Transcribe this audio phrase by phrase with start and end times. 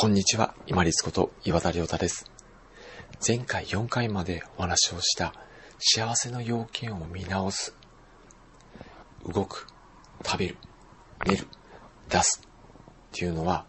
[0.00, 2.30] こんにちは、今立こと岩田亮太です。
[3.26, 5.34] 前回4回までお話をした
[5.80, 7.74] 幸せの要件を見直す。
[9.26, 9.66] 動く、
[10.24, 10.56] 食べる、
[11.26, 11.48] 寝る、
[12.08, 12.48] 出すっ
[13.10, 13.66] ていうのは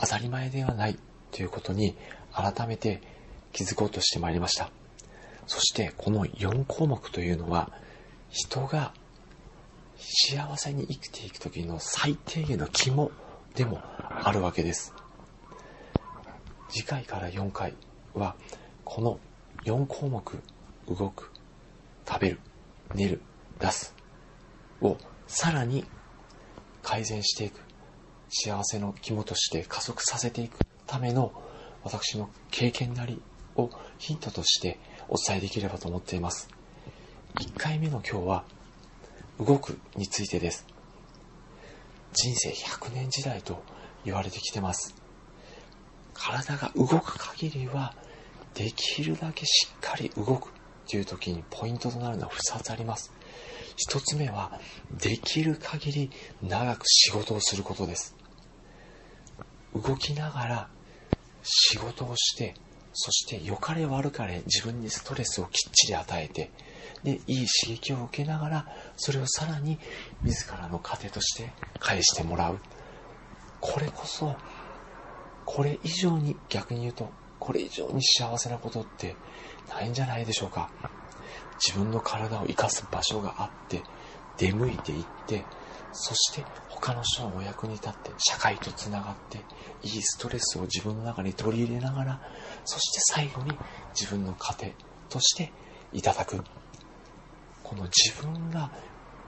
[0.00, 0.98] 当たり前ではない
[1.30, 1.96] ということに
[2.32, 3.00] 改めて
[3.52, 4.72] 気づこうとしてまいりました。
[5.46, 7.70] そしてこの4項目というのは
[8.28, 8.92] 人が
[9.96, 13.12] 幸せに生きていく時の最低限の肝
[13.54, 14.99] でもあるわけです。
[16.70, 17.74] 次回から4回
[18.14, 18.36] は
[18.84, 19.20] この
[19.64, 20.42] 4項目
[20.88, 21.30] 動く
[22.08, 22.40] 食べる
[22.94, 23.20] 寝る
[23.58, 23.94] 出す
[24.80, 24.96] を
[25.26, 25.84] さらに
[26.82, 27.60] 改善していく
[28.28, 31.32] 幸せの肝として加速させていくための
[31.82, 33.20] 私の経験なり
[33.56, 36.48] をヒントとしてお伝えできればと思っています。
[37.36, 38.44] 1回目の今日は
[39.38, 40.66] 動くについてです。
[42.12, 43.62] 人生100年時代と
[44.04, 44.99] 言われてきてます。
[46.20, 47.94] 体が動く限りは
[48.54, 50.52] できるだけしっかり動く
[50.86, 53.10] という時にポイントとなるのは2つあります。
[53.88, 54.52] 1つ目は
[54.92, 56.10] できる限り
[56.42, 58.14] 長く仕事をすることです。
[59.74, 60.68] 動きながら
[61.42, 62.54] 仕事をして
[62.92, 66.50] そして良かれ悪かれ自分にストレスをきっちり与えて
[67.02, 69.78] でいい刺激を受けながらそれをさらに
[70.22, 72.58] 自らの糧として返してもらう。
[73.60, 74.36] これこそ
[75.44, 79.16] これ以上に逆に言うとこれ以上に幸せなことって
[79.68, 80.70] ないんじゃないでしょうか。
[81.66, 83.82] 自分の体を生かす場所があって
[84.38, 85.46] 出向いていって
[85.92, 89.44] そして他の人のお役に立って社会とつながって
[89.82, 92.20] いいストレスを自分の中に取り入れながら
[92.64, 93.58] そして最後に
[93.94, 94.74] 自分の糧
[95.10, 95.52] として
[95.92, 96.42] いただく。
[97.62, 98.72] この自分が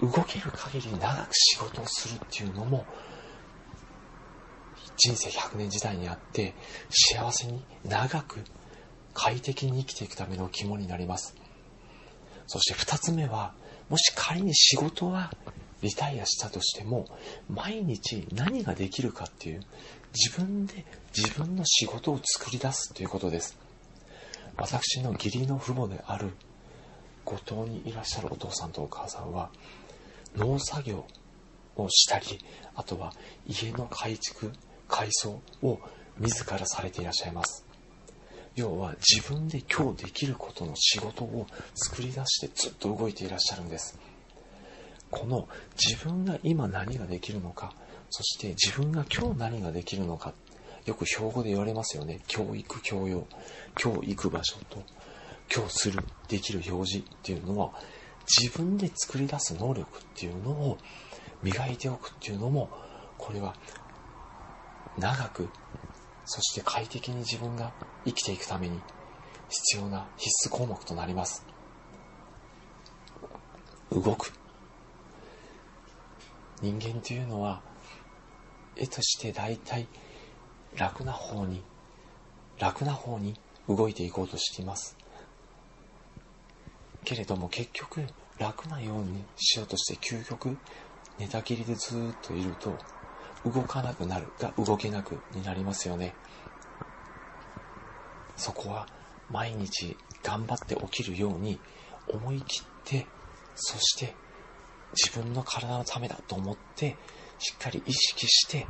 [0.00, 2.84] 動ける限り長く仕事をするっていうのも
[4.96, 6.54] 人生100年時代にあって
[6.90, 8.40] 幸せに長く
[9.12, 11.34] 快適に生きていくための肝になります。
[12.46, 13.54] そして2つ目は
[13.88, 15.32] もし仮に仕事は
[15.82, 17.06] リタイアしたとしても
[17.48, 19.60] 毎日何ができるかっていう
[20.14, 20.84] 自分で
[21.16, 23.58] 自分の仕事を作り出すということです。
[24.56, 26.30] 私の義理の父母である
[27.24, 29.50] 五島にいらっしゃるお父さんとお母さんは
[30.36, 31.06] 農作業
[31.76, 32.38] をしたり
[32.74, 33.12] あとは
[33.46, 34.52] 家の改築
[34.88, 35.78] 改装を
[36.18, 37.64] 自らされていらっしゃいます。
[38.54, 43.98] 要は自分で今日できることの仕事を作り出してずっと動いていらっしゃるんです。
[45.10, 47.72] この自分が今何ができるのか
[48.10, 50.34] そして自分が今日何ができるのか
[50.86, 52.20] よく標語で言われますよね。
[52.26, 53.26] 教育教養
[53.80, 54.82] 今日行く場所と
[55.54, 57.72] 今日するできる表示っていうのは
[58.26, 60.78] 自分で作り出す能力っていうのを
[61.42, 62.70] 磨いておくっていうのも
[63.18, 63.54] これは
[64.98, 65.48] 長く
[66.24, 67.72] そして快適に自分が
[68.04, 68.80] 生きていくために
[69.48, 71.44] 必要な必須項目となります。
[73.90, 74.32] 動く。
[76.60, 77.60] 人間というのは
[78.76, 79.86] 絵として大体
[80.76, 81.62] 楽な方に
[82.58, 83.34] 楽な方に
[83.68, 84.96] 動いていこうとしています。
[87.04, 88.06] けれども結局
[88.38, 90.56] 楽なようにしようとして究極
[91.18, 92.78] 寝たきりでずっといると
[93.44, 94.26] 動かなくなる。
[94.38, 96.14] が動けなくになりますよね。
[98.36, 98.86] そこは
[99.30, 101.58] 毎日頑張って起きるように
[102.08, 103.06] 思い切って
[103.54, 104.14] そして
[104.92, 106.96] 自分の体のためだと思って
[107.38, 108.66] しっかり意識して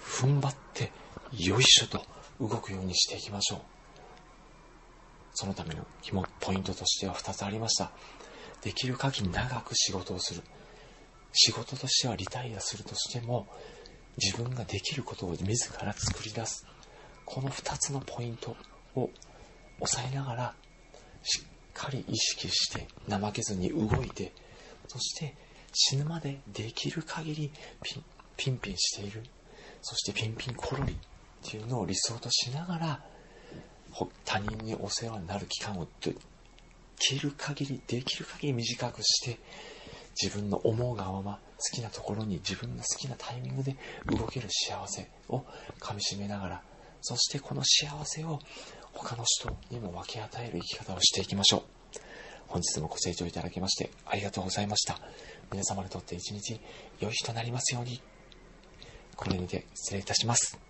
[0.00, 0.92] 踏ん張って
[1.32, 2.04] よいしょと
[2.40, 3.60] 動くようにしていきましょう。
[5.34, 7.90] そのための肝ポイントとしては2つありました。
[8.62, 10.42] できる限り長く仕事をする。
[11.32, 13.46] 仕事としてはリタイアするとしても
[14.16, 15.44] 自分ができることを自
[15.84, 16.66] ら作り出す。
[17.24, 18.56] この2つのポイント
[18.94, 19.10] を
[19.80, 20.54] 押さえながら
[21.22, 21.44] しっ
[21.74, 24.32] かり意識して怠けずに動いて
[24.86, 25.34] そして
[25.72, 27.50] 死ぬまでできる限り
[27.82, 28.04] ピン
[28.36, 29.24] ピンピンしている。
[29.82, 30.96] そしてピンピンコロリっ
[31.48, 33.00] ていうのを理想としながら
[34.24, 36.14] 他人にお世話になる期間をで
[36.98, 39.38] きる限りできる限り短くして
[40.20, 43.76] 自分の思うがまま好きなところに自分の好きなタイミングで
[44.08, 45.44] 動ける幸せを
[45.78, 46.62] かみしめながら
[47.00, 48.40] そしてこの幸せを
[48.92, 51.62] 他の人にも分け与える生き方をしていきましょう。
[52.48, 54.98] 本日もご清聴いただきましてありがとうございました。
[55.50, 56.60] 皆様にとって一日
[57.00, 58.00] 良い日となりますように。
[59.16, 60.65] これにて失礼いたします。